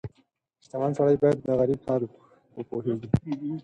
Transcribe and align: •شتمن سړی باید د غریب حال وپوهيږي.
•شتمن 0.63 0.91
سړی 0.97 1.15
باید 1.21 1.37
د 1.41 1.47
غریب 1.59 1.79
حال 1.87 2.01
وپوهيږي. 2.57 3.09